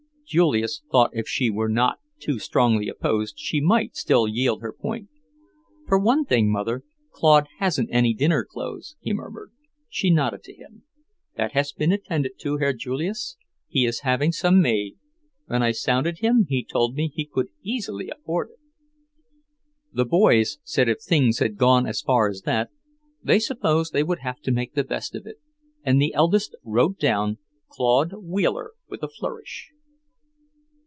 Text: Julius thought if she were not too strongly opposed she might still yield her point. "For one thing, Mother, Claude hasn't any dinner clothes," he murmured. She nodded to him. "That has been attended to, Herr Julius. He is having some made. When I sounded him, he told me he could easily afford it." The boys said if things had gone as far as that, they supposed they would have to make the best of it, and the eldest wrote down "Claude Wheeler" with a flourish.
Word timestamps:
Julius 0.33 0.81
thought 0.89 1.09
if 1.11 1.27
she 1.27 1.49
were 1.49 1.67
not 1.67 1.99
too 2.17 2.39
strongly 2.39 2.87
opposed 2.87 3.37
she 3.37 3.59
might 3.59 3.97
still 3.97 4.29
yield 4.29 4.61
her 4.61 4.71
point. 4.71 5.09
"For 5.85 5.99
one 5.99 6.23
thing, 6.23 6.49
Mother, 6.49 6.85
Claude 7.11 7.47
hasn't 7.59 7.89
any 7.91 8.13
dinner 8.13 8.45
clothes," 8.49 8.95
he 9.01 9.11
murmured. 9.11 9.51
She 9.89 10.09
nodded 10.09 10.41
to 10.43 10.53
him. 10.53 10.83
"That 11.35 11.51
has 11.51 11.73
been 11.73 11.91
attended 11.91 12.39
to, 12.39 12.59
Herr 12.59 12.71
Julius. 12.71 13.35
He 13.67 13.85
is 13.85 14.01
having 14.07 14.31
some 14.31 14.61
made. 14.61 14.95
When 15.47 15.61
I 15.61 15.71
sounded 15.71 16.19
him, 16.19 16.45
he 16.47 16.63
told 16.63 16.95
me 16.95 17.11
he 17.13 17.25
could 17.25 17.49
easily 17.61 18.09
afford 18.09 18.51
it." 18.51 18.59
The 19.91 20.05
boys 20.05 20.59
said 20.63 20.87
if 20.87 20.99
things 21.01 21.39
had 21.39 21.57
gone 21.57 21.85
as 21.85 21.99
far 21.99 22.29
as 22.29 22.43
that, 22.43 22.69
they 23.21 23.37
supposed 23.37 23.91
they 23.91 24.03
would 24.03 24.19
have 24.19 24.39
to 24.43 24.51
make 24.53 24.75
the 24.75 24.85
best 24.85 25.13
of 25.13 25.25
it, 25.27 25.41
and 25.83 26.01
the 26.01 26.13
eldest 26.13 26.55
wrote 26.63 26.97
down 26.99 27.37
"Claude 27.67 28.13
Wheeler" 28.13 28.71
with 28.87 29.03
a 29.03 29.09
flourish. 29.09 29.71